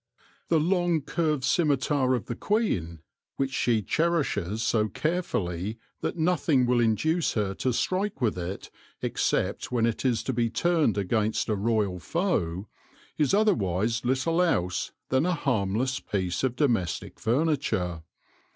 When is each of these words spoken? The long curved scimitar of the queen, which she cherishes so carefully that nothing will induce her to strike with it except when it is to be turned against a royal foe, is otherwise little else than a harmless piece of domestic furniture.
The 0.47 0.59
long 0.59 1.01
curved 1.01 1.43
scimitar 1.43 2.15
of 2.15 2.25
the 2.25 2.35
queen, 2.35 3.01
which 3.35 3.53
she 3.53 3.83
cherishes 3.83 4.63
so 4.63 4.87
carefully 4.87 5.77
that 5.99 6.17
nothing 6.17 6.65
will 6.65 6.79
induce 6.79 7.33
her 7.33 7.53
to 7.53 7.71
strike 7.71 8.19
with 8.19 8.35
it 8.35 8.71
except 9.03 9.71
when 9.71 9.85
it 9.85 10.03
is 10.03 10.23
to 10.23 10.33
be 10.33 10.49
turned 10.49 10.97
against 10.97 11.49
a 11.49 11.55
royal 11.55 11.99
foe, 11.99 12.67
is 13.19 13.35
otherwise 13.35 14.03
little 14.03 14.41
else 14.41 14.91
than 15.09 15.27
a 15.27 15.35
harmless 15.35 15.99
piece 15.99 16.43
of 16.43 16.55
domestic 16.55 17.19
furniture. 17.19 18.01